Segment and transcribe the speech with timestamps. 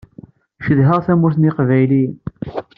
[0.65, 2.15] Cedhaɣ tamurt n Yiqbayliyen.